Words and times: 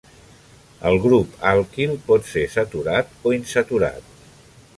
El 0.91 0.95
grup 1.03 1.35
alquil 1.49 1.93
pot 2.09 2.27
ser 2.33 2.47
saturat 2.57 3.15
o 3.27 3.35
insaturat. 3.41 4.11